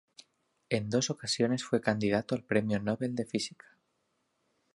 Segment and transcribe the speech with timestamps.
[0.71, 3.77] En dos ocasiones fue candidato al premio Nobel de física.